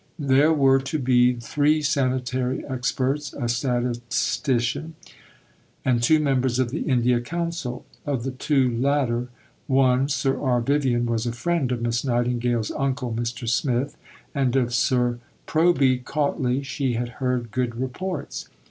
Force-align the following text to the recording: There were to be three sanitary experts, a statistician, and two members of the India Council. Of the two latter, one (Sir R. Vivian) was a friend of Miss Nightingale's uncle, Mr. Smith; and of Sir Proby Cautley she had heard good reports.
There 0.17 0.51
were 0.51 0.79
to 0.79 0.97
be 0.97 1.33
three 1.33 1.83
sanitary 1.83 2.65
experts, 2.65 3.35
a 3.39 3.47
statistician, 3.47 4.95
and 5.85 6.01
two 6.01 6.19
members 6.19 6.57
of 6.57 6.71
the 6.71 6.79
India 6.81 7.21
Council. 7.21 7.85
Of 8.03 8.23
the 8.23 8.31
two 8.31 8.67
latter, 8.75 9.27
one 9.67 10.09
(Sir 10.09 10.41
R. 10.41 10.59
Vivian) 10.59 11.05
was 11.05 11.27
a 11.27 11.31
friend 11.31 11.71
of 11.71 11.83
Miss 11.83 12.03
Nightingale's 12.03 12.71
uncle, 12.71 13.13
Mr. 13.13 13.47
Smith; 13.47 13.95
and 14.33 14.55
of 14.55 14.73
Sir 14.73 15.19
Proby 15.45 16.03
Cautley 16.03 16.63
she 16.63 16.93
had 16.95 17.09
heard 17.21 17.51
good 17.51 17.75
reports. 17.75 18.49